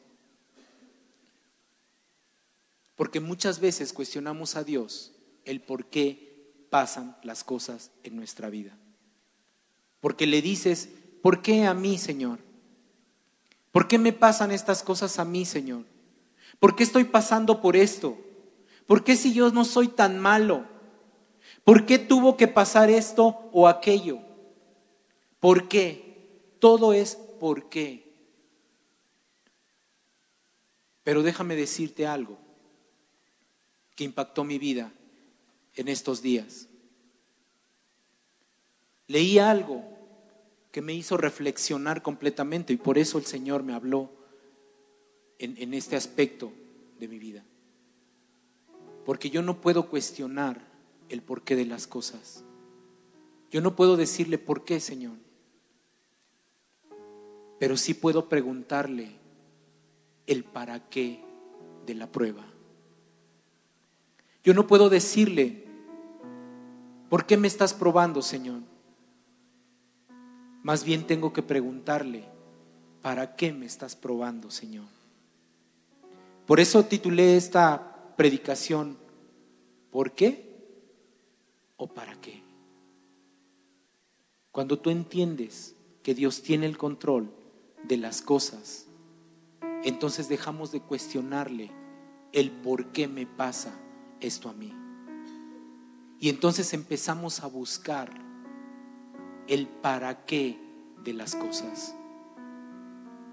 [2.97, 5.13] Porque muchas veces cuestionamos a Dios
[5.45, 8.75] el por qué pasan las cosas en nuestra vida.
[10.01, 10.89] Porque le dices,
[11.21, 12.39] ¿por qué a mí, Señor?
[13.71, 15.90] ¿Por qué me pasan estas cosas a mí, Señor?
[16.59, 18.19] ¿Por qué estoy pasando por esto?
[18.87, 20.67] ¿Por qué si yo no soy tan malo?
[21.65, 24.19] ¿Por qué tuvo que pasar esto o aquello?
[25.39, 26.57] ¿Por qué?
[26.59, 28.13] Todo es por qué.
[31.05, 32.39] Pero déjame decirte algo
[33.95, 34.93] que impactó mi vida
[35.75, 36.69] en estos días.
[39.07, 39.85] Leí algo
[40.71, 44.20] que me hizo reflexionar completamente y por eso el Señor me habló
[45.41, 46.53] en, este aspecto
[46.99, 47.43] de mi vida.
[49.05, 50.61] Porque yo no puedo cuestionar
[51.09, 52.45] el porqué de las cosas.
[53.51, 55.17] Yo no puedo decirle por qué, Señor,
[57.59, 59.17] pero sí puedo preguntarle
[60.27, 61.25] el para qué
[61.87, 62.47] de la prueba.
[64.45, 65.67] Yo no puedo decirle,
[67.09, 68.61] ¿por qué me estás probando, Señor?
[70.63, 72.25] Más bien tengo que preguntarle,
[73.03, 75.00] ¿para qué me estás probando, Señor?
[76.51, 78.99] Por eso titulé esta predicación,
[79.93, 80.51] ¿por qué?
[81.77, 82.43] o para qué.
[84.51, 87.33] Cuando tú entiendes que Dios tiene el control
[87.85, 88.89] de las cosas,
[89.85, 91.71] entonces dejamos de cuestionarle
[92.33, 93.73] el por qué me pasa
[94.19, 94.75] esto a mí.
[96.19, 98.11] Y entonces empezamos a buscar
[99.47, 100.59] el para qué
[101.05, 101.95] de las cosas.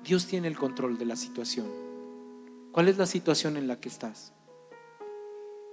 [0.04, 1.87] Dios tiene el control de la situación.
[2.78, 4.34] ¿Cuál es la situación en la que estás?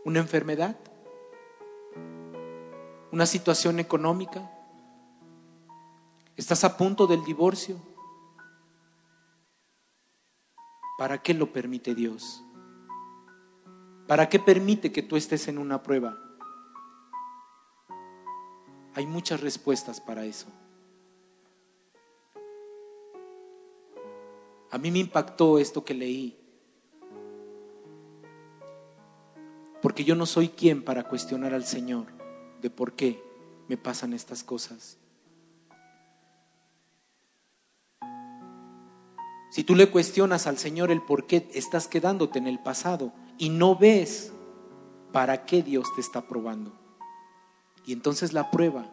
[0.07, 0.75] ¿Una enfermedad?
[3.13, 4.51] una situación económica,
[6.35, 7.77] estás a punto del divorcio.
[10.97, 12.43] ¿Para qué lo permite Dios?
[14.07, 16.19] ¿Para qué permite que tú estés en una prueba?
[18.95, 20.47] Hay muchas respuestas para eso.
[24.71, 26.44] A mí me impactó esto que leí.
[29.85, 32.07] Porque yo no soy quien para cuestionar al Señor
[32.63, 33.23] de por qué
[33.69, 34.97] me pasan estas cosas.
[39.51, 43.51] Si tú le cuestionas al Señor el por qué estás quedándote en el pasado y
[43.51, 44.33] no ves
[45.13, 46.73] para qué Dios te está probando.
[47.85, 48.91] Y entonces la prueba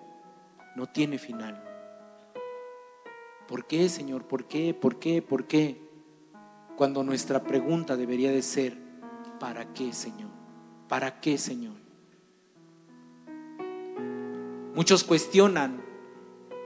[0.76, 1.64] no tiene final.
[3.48, 4.26] ¿Por qué, Señor?
[4.26, 4.74] ¿Por qué?
[4.74, 5.22] ¿Por qué?
[5.22, 5.90] ¿Por qué?
[6.76, 8.78] Cuando nuestra pregunta debería de ser,
[9.40, 10.41] ¿para qué, Señor?
[10.92, 11.76] ¿Para qué, Señor?
[14.76, 15.82] Muchos cuestionan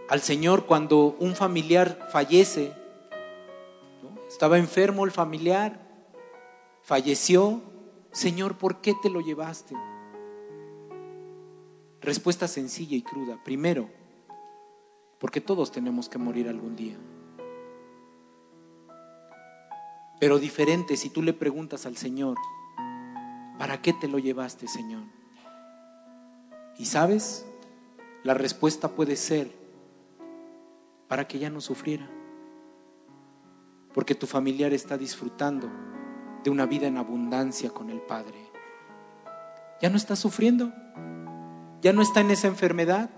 [0.10, 2.74] al Señor cuando un familiar fallece.
[4.28, 5.80] Estaba enfermo el familiar,
[6.82, 7.62] falleció.
[8.14, 9.76] Señor, ¿por qué te lo llevaste?
[12.02, 13.40] Respuesta sencilla y cruda.
[13.44, 13.92] Primero,
[15.20, 16.98] porque todos tenemos que morir algún día.
[20.20, 22.38] Pero diferente si tú le preguntas al Señor,
[23.58, 25.04] ¿para qué te lo llevaste, Señor?
[26.78, 27.46] Y sabes,
[28.24, 29.52] la respuesta puede ser
[31.08, 32.10] para que ya no sufriera.
[33.94, 35.70] Porque tu familiar está disfrutando
[36.44, 38.38] de una vida en abundancia con el Padre.
[39.82, 40.74] Ya no está sufriendo.
[41.82, 43.10] Ya no está en esa enfermedad.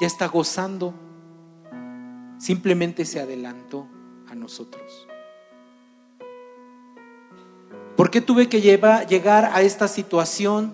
[0.00, 0.94] Ya está gozando.
[2.38, 3.88] Simplemente se adelantó
[4.28, 5.09] a nosotros.
[8.00, 10.72] ¿Por qué tuve que llegar a esta situación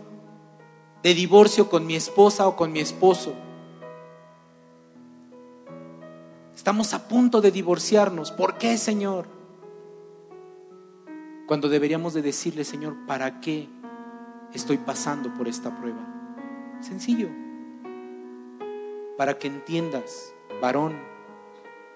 [1.03, 3.35] de divorcio con mi esposa o con mi esposo.
[6.55, 8.31] Estamos a punto de divorciarnos.
[8.31, 9.27] ¿Por qué, Señor?
[11.49, 13.69] Cuando deberíamos de decirle, Señor, ¿para qué
[14.55, 16.07] estoy pasando por esta prueba?
[16.81, 17.29] Sencillo.
[19.19, 20.97] Para que entiendas, varón,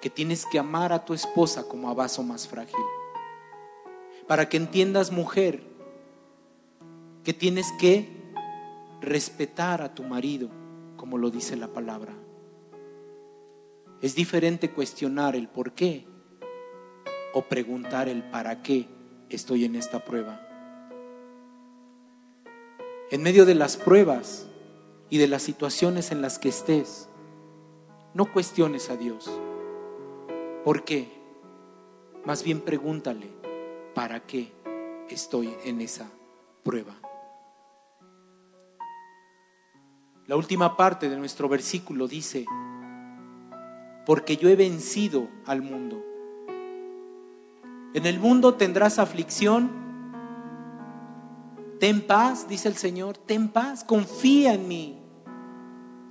[0.00, 2.80] que tienes que amar a tu esposa como a vaso más frágil.
[4.30, 5.60] Para que entiendas, mujer,
[7.24, 8.08] que tienes que
[9.00, 10.48] respetar a tu marido,
[10.96, 12.14] como lo dice la palabra.
[14.00, 16.06] Es diferente cuestionar el por qué
[17.34, 18.86] o preguntar el para qué
[19.30, 20.40] estoy en esta prueba.
[23.10, 24.46] En medio de las pruebas
[25.08, 27.08] y de las situaciones en las que estés,
[28.14, 29.28] no cuestiones a Dios.
[30.62, 31.08] ¿Por qué?
[32.24, 33.39] Más bien pregúntale,
[33.94, 34.52] ¿para qué
[35.08, 36.08] estoy en esa
[36.62, 36.94] prueba?
[40.26, 42.46] La última parte de nuestro versículo dice,
[44.06, 46.04] porque yo he vencido al mundo.
[47.94, 49.70] En el mundo tendrás aflicción.
[51.80, 54.98] Ten paz, dice el Señor, ten paz, confía en mí.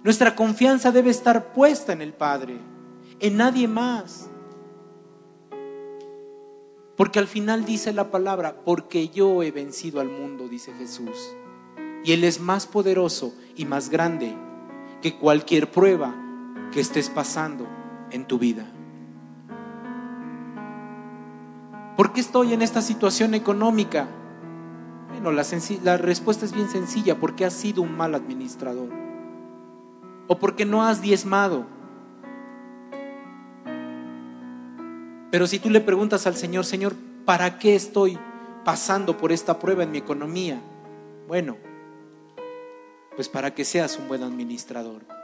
[0.03, 2.57] Nuestra confianza debe estar puesta en el Padre,
[3.19, 4.28] en nadie más.
[6.99, 11.33] Porque al final dice la palabra, porque yo he vencido al mundo, dice Jesús.
[12.03, 14.35] Y Él es más poderoso y más grande
[15.01, 16.13] que cualquier prueba
[16.73, 17.65] que estés pasando
[18.11, 18.65] en tu vida.
[21.95, 24.09] ¿Por qué estoy en esta situación económica?
[25.07, 25.45] Bueno, la,
[25.83, 28.89] la, respuesta es bien sencilla, porque has sido un mal administrador.
[30.27, 31.65] O porque no has diezmado.
[35.31, 38.17] Pero si tú le preguntas al Señor, Señor, ¿para qué estoy
[38.65, 40.61] pasando por esta prueba en mi economía?
[41.27, 41.57] Bueno,
[43.15, 45.19] pues para que seas un buen administrador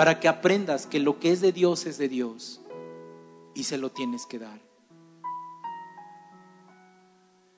[0.00, 2.62] para que aprendas que lo que es de Dios es de Dios
[3.54, 4.58] y se lo tienes que dar.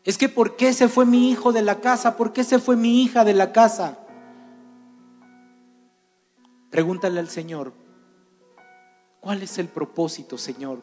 [0.02, 2.16] Es que ¿por qué se fue mi hijo de la casa?
[2.16, 4.00] ¿Por qué se fue mi hija de la casa?
[6.70, 7.72] Pregúntale al Señor,
[9.20, 10.80] ¿cuál es el propósito, Señor,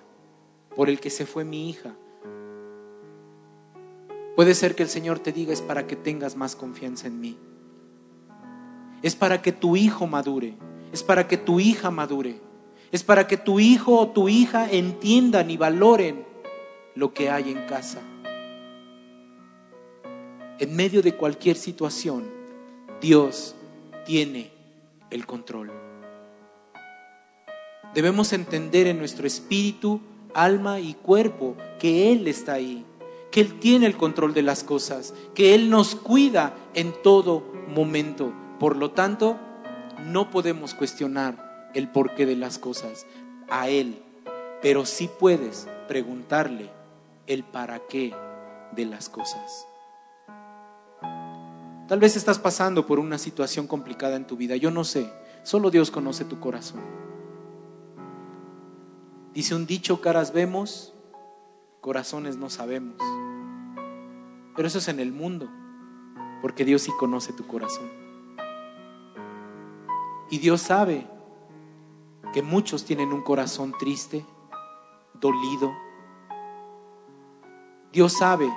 [0.80, 1.94] por el que se fue mi hija?
[4.38, 7.38] Puede ser que el Señor te diga es para que tengas más confianza en mí.
[9.02, 10.58] Es para que tu hijo madure
[10.92, 12.40] es para que tu hija madure,
[12.92, 16.26] es para que tu hijo o tu hija entiendan y valoren
[16.96, 18.02] lo que hay en casa.
[20.58, 22.26] En medio de cualquier situación,
[23.00, 23.56] Dios
[24.06, 24.52] tiene
[25.10, 25.72] el control.
[27.94, 30.02] Debemos entender en nuestro espíritu,
[30.34, 32.86] alma y cuerpo que Él está ahí,
[33.32, 38.34] que Él tiene el control de las cosas, que Él nos cuida en todo momento.
[38.60, 39.38] Por lo tanto,
[40.06, 43.06] no podemos cuestionar el porqué de las cosas
[43.50, 44.02] a Él,
[44.62, 46.70] pero sí puedes preguntarle
[47.28, 48.14] el para qué
[48.76, 49.66] de las cosas.
[51.88, 55.12] Tal vez estás pasando por una situación complicada en tu vida, yo no sé,
[55.44, 57.09] solo Dios conoce tu corazón.
[59.40, 60.94] Dice un dicho, caras vemos,
[61.80, 62.98] corazones no sabemos.
[64.54, 65.50] Pero eso es en el mundo,
[66.42, 67.90] porque Dios sí conoce tu corazón.
[70.30, 71.08] Y Dios sabe
[72.34, 74.26] que muchos tienen un corazón triste,
[75.14, 75.72] dolido.
[77.94, 78.52] Dios sabe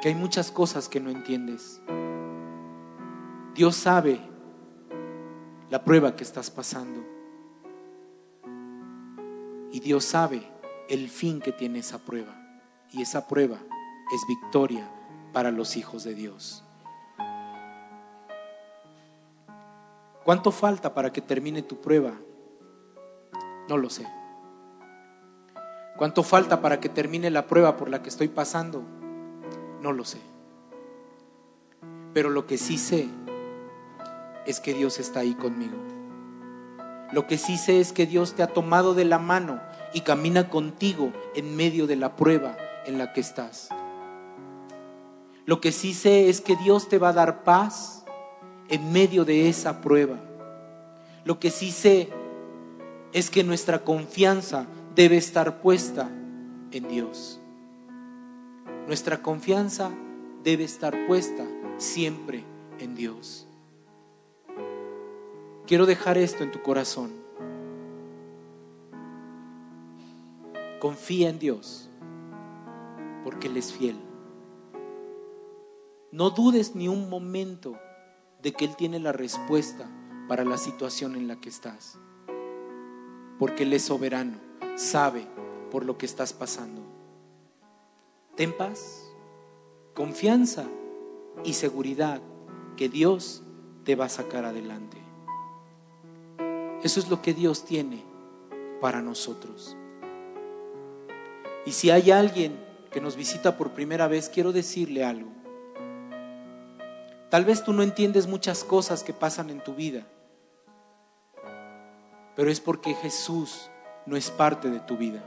[0.00, 1.82] que hay muchas cosas que no entiendes.
[3.54, 4.18] Dios sabe
[5.68, 7.15] la prueba que estás pasando.
[9.72, 10.42] Y Dios sabe
[10.88, 12.34] el fin que tiene esa prueba.
[12.92, 13.58] Y esa prueba
[14.14, 14.88] es victoria
[15.32, 16.64] para los hijos de Dios.
[20.24, 22.12] ¿Cuánto falta para que termine tu prueba?
[23.68, 24.06] No lo sé.
[25.96, 28.82] ¿Cuánto falta para que termine la prueba por la que estoy pasando?
[29.80, 30.18] No lo sé.
[32.12, 33.08] Pero lo que sí sé
[34.46, 35.76] es que Dios está ahí conmigo.
[37.12, 39.60] Lo que sí sé es que Dios te ha tomado de la mano
[39.92, 43.68] y camina contigo en medio de la prueba en la que estás.
[45.44, 48.04] Lo que sí sé es que Dios te va a dar paz
[48.68, 50.18] en medio de esa prueba.
[51.24, 52.10] Lo que sí sé
[53.12, 56.10] es que nuestra confianza debe estar puesta
[56.72, 57.40] en Dios.
[58.86, 59.90] Nuestra confianza
[60.42, 61.44] debe estar puesta
[61.78, 62.44] siempre
[62.78, 63.45] en Dios.
[65.66, 67.10] Quiero dejar esto en tu corazón.
[70.78, 71.90] Confía en Dios,
[73.24, 73.96] porque Él es fiel.
[76.12, 77.76] No dudes ni un momento
[78.42, 79.90] de que Él tiene la respuesta
[80.28, 81.98] para la situación en la que estás.
[83.40, 84.38] Porque Él es soberano,
[84.76, 85.26] sabe
[85.72, 86.82] por lo que estás pasando.
[88.36, 89.04] Ten paz,
[89.94, 90.68] confianza
[91.42, 92.22] y seguridad
[92.76, 93.42] que Dios
[93.82, 95.05] te va a sacar adelante.
[96.86, 98.04] Eso es lo que Dios tiene
[98.80, 99.76] para nosotros.
[101.64, 102.56] Y si hay alguien
[102.92, 105.28] que nos visita por primera vez, quiero decirle algo.
[107.28, 110.06] Tal vez tú no entiendes muchas cosas que pasan en tu vida,
[112.36, 113.68] pero es porque Jesús
[114.06, 115.24] no es parte de tu vida.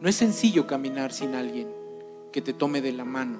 [0.00, 1.72] No es sencillo caminar sin alguien
[2.32, 3.38] que te tome de la mano.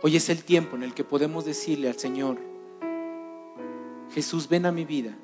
[0.00, 2.47] Hoy es el tiempo en el que podemos decirle al Señor,
[4.10, 5.16] Jesús, ven a mi vida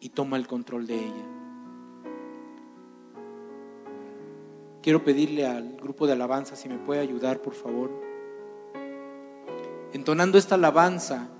[0.00, 1.24] y toma el control de ella.
[4.82, 7.90] Quiero pedirle al grupo de alabanza si me puede ayudar, por favor.
[9.92, 11.30] Entonando esta alabanza,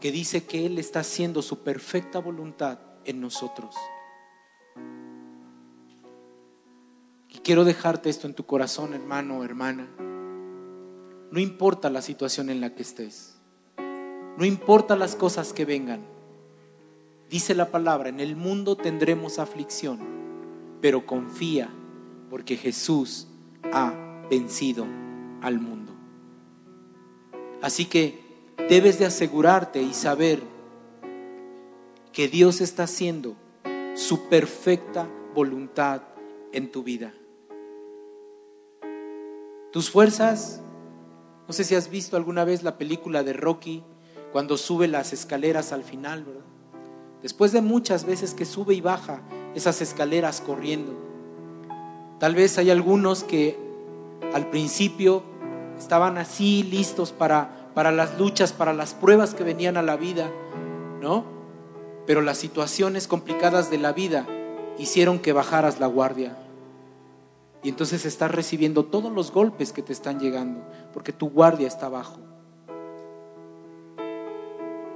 [0.00, 3.74] que dice que Él está haciendo su perfecta voluntad en nosotros.
[7.28, 9.88] Y quiero dejarte esto en tu corazón, hermano o hermana.
[11.30, 13.36] No importa la situación en la que estés.
[14.36, 16.00] No importa las cosas que vengan.
[17.28, 19.98] Dice la palabra, en el mundo tendremos aflicción,
[20.80, 21.68] pero confía
[22.30, 23.26] porque Jesús
[23.72, 23.92] ha
[24.30, 24.86] vencido
[25.42, 25.92] al mundo.
[27.60, 28.20] Así que
[28.68, 30.40] debes de asegurarte y saber
[32.12, 33.36] que Dios está haciendo
[33.94, 36.02] su perfecta voluntad
[36.52, 37.12] en tu vida.
[39.72, 40.62] Tus fuerzas,
[41.48, 43.82] no sé si has visto alguna vez la película de Rocky,
[44.32, 46.42] cuando sube las escaleras al final, ¿verdad?
[47.22, 49.22] Después de muchas veces que sube y baja
[49.54, 50.92] esas escaleras corriendo.
[52.20, 53.58] Tal vez hay algunos que
[54.34, 55.22] al principio
[55.78, 60.30] estaban así listos para, para las luchas, para las pruebas que venían a la vida,
[61.00, 61.24] ¿no?
[62.06, 64.26] Pero las situaciones complicadas de la vida
[64.78, 66.36] hicieron que bajaras la guardia.
[67.68, 70.62] Y entonces estás recibiendo todos los golpes que te están llegando,
[70.94, 72.18] porque tu guardia está bajo.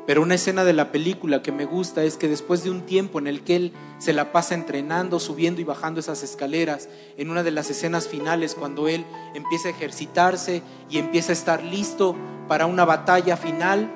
[0.07, 3.19] Pero una escena de la película que me gusta es que después de un tiempo
[3.19, 7.43] en el que él se la pasa entrenando, subiendo y bajando esas escaleras, en una
[7.43, 9.05] de las escenas finales, cuando él
[9.35, 12.17] empieza a ejercitarse y empieza a estar listo
[12.49, 13.93] para una batalla final,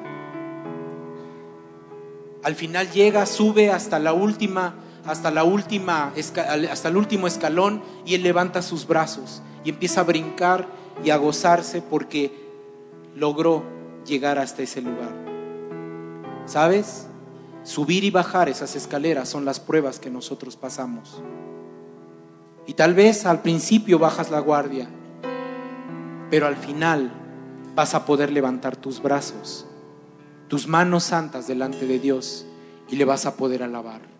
[2.43, 4.74] al final llega, sube hasta la última,
[5.07, 6.13] hasta la última,
[6.71, 10.69] hasta el último escalón y él levanta sus brazos y empieza a brincar
[11.05, 12.47] y a gozarse porque
[13.15, 13.65] logró
[14.07, 15.15] llegar hasta ese lugar.
[16.47, 17.09] ¿Sabes?
[17.65, 21.23] Subir y bajar esas escaleras son las pruebas que nosotros pasamos.
[22.67, 24.89] Y tal vez al principio bajas la guardia,
[26.31, 27.13] pero al final
[27.75, 29.67] vas a poder levantar tus brazos,
[30.49, 32.47] tus manos santas delante de Dios
[32.89, 34.16] y le vas a poder alabar.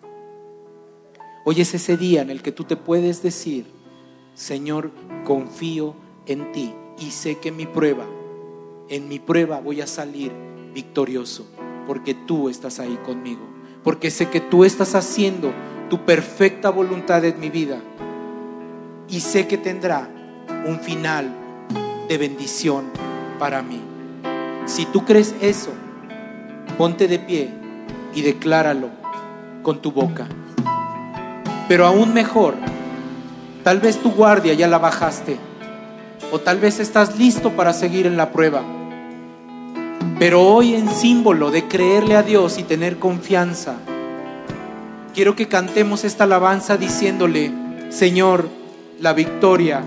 [1.49, 3.67] Hoy es ese día en el que tú te puedes decir,
[4.35, 4.91] Señor,
[5.25, 5.95] confío
[6.27, 8.05] en ti y sé que mi prueba,
[8.89, 10.33] en mi prueba voy a salir
[10.75, 11.47] victorioso
[11.87, 13.43] porque tú estás ahí conmigo,
[13.85, 15.53] porque sé que tú estás haciendo
[15.89, 17.81] tu perfecta voluntad en mi vida
[19.09, 20.11] y sé que tendrá
[20.67, 21.33] un final
[22.09, 22.87] de bendición
[23.39, 23.81] para mí.
[24.65, 25.71] Si tú crees eso,
[26.77, 27.51] ponte de pie
[28.17, 28.91] y decláralo
[29.63, 30.27] con tu boca.
[31.69, 32.55] Pero aún mejor,
[33.65, 35.39] tal vez tu guardia ya la bajaste
[36.33, 38.63] o tal vez estás listo para seguir en la prueba
[40.19, 43.75] pero hoy en símbolo de creerle a Dios y tener confianza,
[45.15, 47.53] quiero que cantemos esta alabanza diciéndole,
[47.91, 48.49] Señor,
[48.99, 49.83] la victoria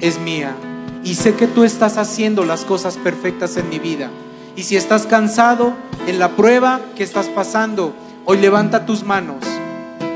[0.00, 0.56] es mía.
[1.04, 4.10] Y sé que tú estás haciendo las cosas perfectas en mi vida.
[4.56, 5.74] Y si estás cansado
[6.08, 9.44] en la prueba que estás pasando, hoy levanta tus manos,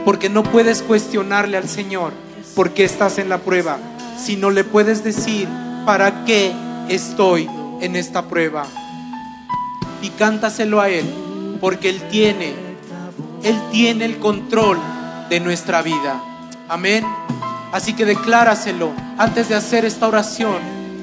[0.05, 2.13] porque no puedes cuestionarle al Señor
[2.55, 3.79] por qué estás en la prueba,
[4.19, 5.49] sino le puedes decir,
[5.87, 6.53] ¿para qué
[6.89, 7.49] estoy
[7.81, 8.67] en esta prueba?
[10.03, 11.07] y cántaselo a Él,
[11.61, 12.53] porque Él tiene,
[13.43, 14.79] Él tiene el control
[15.31, 16.21] de nuestra vida.
[16.69, 17.07] Amén.
[17.73, 20.59] Así que decláraselo antes de hacer esta oración.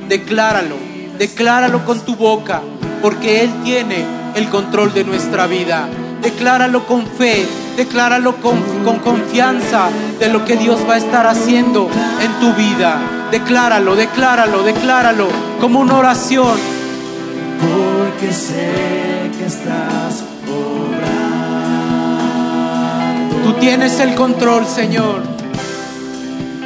[0.08, 0.76] Decláralo,
[1.18, 2.62] decláralo con tu boca,
[3.02, 5.88] porque Él tiene el control de nuestra vida.
[6.22, 7.48] Decláralo con fe,
[7.78, 9.90] decláralo con, con confianza
[10.20, 11.90] de lo que Dios va a estar haciendo
[12.22, 13.00] en tu vida.
[13.32, 15.28] Decláralo, decláralo, decláralo
[15.60, 16.80] como una oración
[17.60, 21.10] porque sé que estás obrando.
[23.44, 25.22] Tú tienes el control, Señor.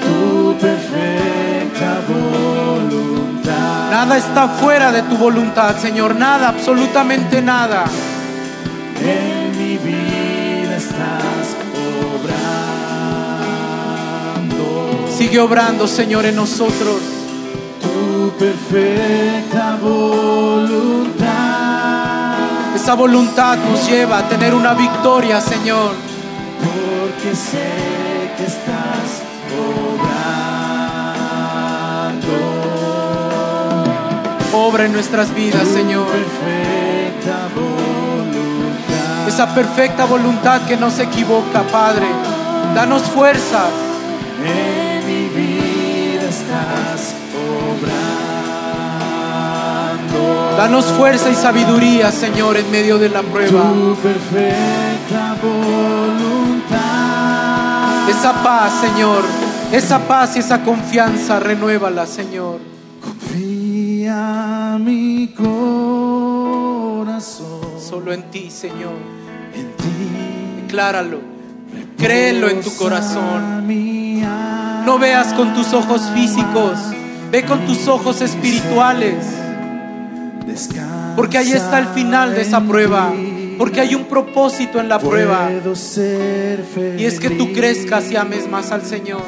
[0.01, 3.91] Tu perfecta voluntad.
[3.91, 6.15] Nada está fuera de tu voluntad, Señor.
[6.15, 7.85] Nada, absolutamente nada.
[15.17, 17.01] Sigue obrando, Señor, en nosotros
[18.43, 21.23] perfecta voluntad.
[22.75, 25.93] Esa voluntad nos lleva a tener una victoria, Señor.
[26.59, 27.69] Porque sé
[28.37, 29.23] que estás
[29.69, 30.23] obrando.
[34.53, 36.07] Obra en nuestras vidas, Señor.
[36.07, 39.27] Perfecta voluntad.
[39.27, 42.07] Esa perfecta voluntad que no se equivoca, Padre.
[42.75, 43.69] Danos fuerza.
[50.63, 53.63] Danos fuerza y sabiduría, Señor, en medio de la prueba.
[53.73, 56.79] Tu perfecta voluntad.
[58.09, 59.25] Esa paz, Señor,
[59.73, 62.61] esa paz y esa confianza, renuévala, Señor.
[63.01, 65.53] Confía mi corazón
[67.77, 68.95] Solo en ti, Señor.
[69.53, 70.61] En ti.
[70.61, 71.19] Decláralo.
[71.97, 73.67] Créelo en tu corazón.
[74.85, 76.79] No veas con tus ojos físicos,
[77.33, 79.42] ve con tus ojos espirituales.
[81.15, 83.13] Porque ahí está el final de esa prueba.
[83.57, 85.49] Porque hay un propósito en la prueba.
[86.97, 89.23] Y es que tú crezcas y ames más al Señor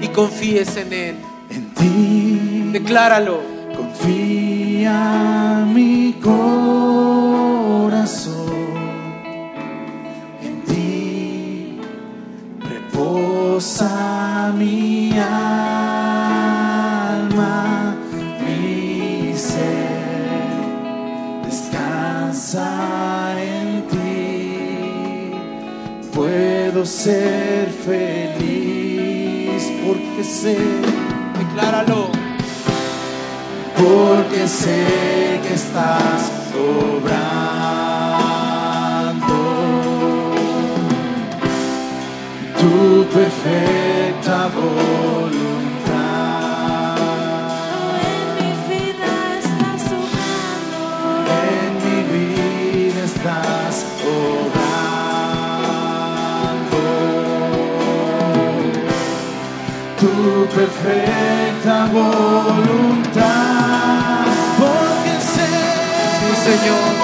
[0.00, 1.16] y confíes en Él.
[1.50, 2.70] En ti.
[2.72, 3.56] Decláralo.
[3.76, 6.36] Confía mi corazón
[10.42, 11.78] en ti,
[12.60, 15.36] reposa mi alma,
[22.56, 25.32] en ti,
[26.14, 30.56] puedo ser feliz porque sé
[31.38, 32.10] Decláralo.
[33.76, 37.26] porque sé que estás obrando
[42.58, 43.75] tu perfecta
[60.56, 63.26] perfecta voluntad.
[64.58, 65.46] Porque sé,
[66.18, 66.95] Sí, Señor.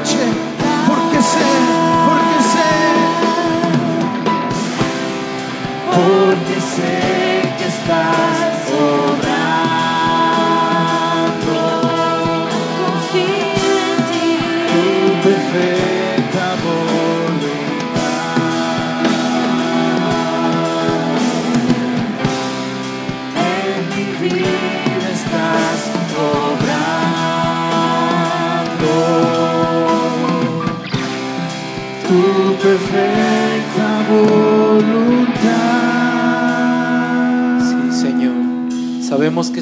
[0.00, 0.49] Noche,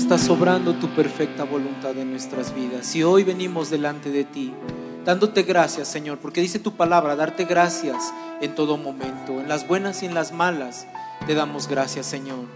[0.08, 2.96] Estás sobrando tu perfecta voluntad en nuestras vidas.
[2.96, 4.54] Y hoy venimos delante de ti,
[5.04, 10.02] dándote gracias, Señor, porque dice tu palabra, darte gracias en todo momento, en las buenas
[10.02, 10.86] y en las malas.
[11.26, 12.46] Te damos gracias, Señor.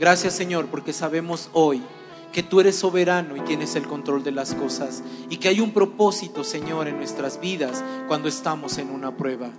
[0.00, 1.84] Gracias, Señor, porque sabemos hoy
[2.32, 5.70] que tú eres soberano y tienes el control de las cosas y que hay un
[5.70, 9.50] propósito, Señor, en nuestras vidas cuando estamos en una prueba.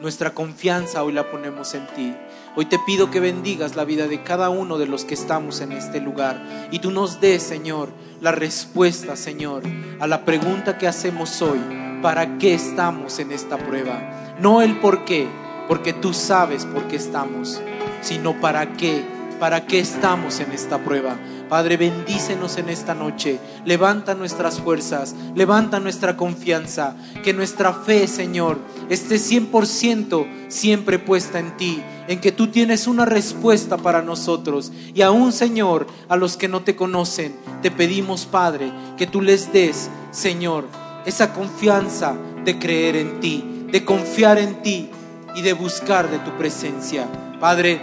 [0.00, 2.16] Nuestra confianza hoy la ponemos en ti.
[2.56, 5.72] Hoy te pido que bendigas la vida de cada uno de los que estamos en
[5.72, 7.90] este lugar y tú nos des, Señor,
[8.22, 9.62] la respuesta, Señor,
[10.00, 11.60] a la pregunta que hacemos hoy.
[12.00, 14.36] ¿Para qué estamos en esta prueba?
[14.40, 15.28] No el por qué,
[15.68, 17.60] porque tú sabes por qué estamos,
[18.00, 19.04] sino para qué,
[19.38, 21.18] para qué estamos en esta prueba.
[21.50, 23.40] Padre, bendícenos en esta noche.
[23.64, 26.94] Levanta nuestras fuerzas, levanta nuestra confianza.
[27.24, 33.04] Que nuestra fe, Señor, esté 100% siempre puesta en ti, en que tú tienes una
[33.04, 34.70] respuesta para nosotros.
[34.94, 39.52] Y aún, Señor, a los que no te conocen, te pedimos, Padre, que tú les
[39.52, 40.68] des, Señor,
[41.04, 44.88] esa confianza de creer en ti, de confiar en ti
[45.34, 47.08] y de buscar de tu presencia.
[47.40, 47.80] Padre,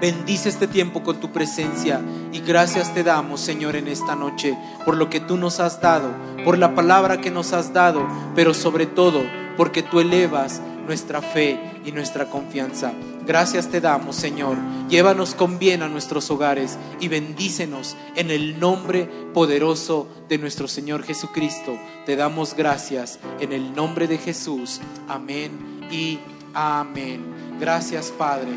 [0.00, 2.00] Bendice este tiempo con tu presencia
[2.32, 6.12] y gracias te damos, Señor, en esta noche por lo que tú nos has dado,
[6.44, 9.22] por la palabra que nos has dado, pero sobre todo
[9.56, 12.92] porque tú elevas nuestra fe y nuestra confianza.
[13.26, 14.56] Gracias te damos, Señor.
[14.88, 21.02] Llévanos con bien a nuestros hogares y bendícenos en el nombre poderoso de nuestro Señor
[21.02, 21.76] Jesucristo.
[22.06, 24.80] Te damos gracias en el nombre de Jesús.
[25.08, 26.20] Amén y
[26.54, 27.58] amén.
[27.58, 28.52] Gracias, Padre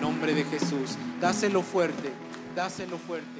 [0.00, 0.96] nombre de Jesús.
[1.20, 2.12] Dáselo fuerte,
[2.54, 3.37] dáselo fuerte.